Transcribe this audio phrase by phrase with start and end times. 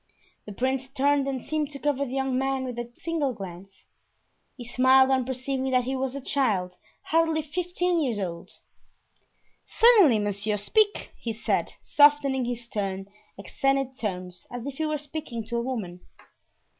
[0.47, 3.85] The prince turned and seemed to cover the young man with a single glance;
[4.57, 8.49] he smiled on perceiving that he was a child hardly fifteen years old.
[9.63, 13.05] "Certainly, monsieur, speak," he said, softening his stern,
[13.39, 15.99] accented tones, as if he were speaking to a woman.